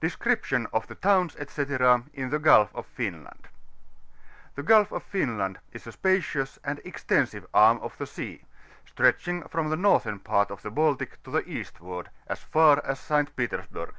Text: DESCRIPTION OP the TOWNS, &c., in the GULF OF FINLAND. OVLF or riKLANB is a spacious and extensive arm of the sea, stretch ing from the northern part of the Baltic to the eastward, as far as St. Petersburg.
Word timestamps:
DESCRIPTION 0.00 0.66
OP 0.74 0.86
the 0.88 0.94
TOWNS, 0.94 1.36
&c., 1.48 1.62
in 2.12 2.28
the 2.28 2.38
GULF 2.38 2.74
OF 2.74 2.84
FINLAND. 2.84 3.48
OVLF 4.58 4.92
or 4.92 5.00
riKLANB 5.00 5.56
is 5.72 5.86
a 5.86 5.92
spacious 5.92 6.58
and 6.62 6.80
extensive 6.84 7.46
arm 7.54 7.78
of 7.78 7.96
the 7.96 8.04
sea, 8.06 8.44
stretch 8.84 9.26
ing 9.26 9.42
from 9.48 9.70
the 9.70 9.76
northern 9.76 10.18
part 10.18 10.50
of 10.50 10.60
the 10.60 10.70
Baltic 10.70 11.22
to 11.22 11.30
the 11.30 11.48
eastward, 11.50 12.10
as 12.26 12.40
far 12.42 12.84
as 12.84 13.00
St. 13.00 13.34
Petersburg. 13.36 13.94